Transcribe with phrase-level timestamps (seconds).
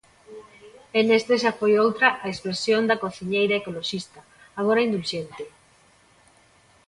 [0.97, 4.19] E nestes xa foi outra a expresión da cociñeira ecoloxista,
[4.59, 5.43] agora indulxente.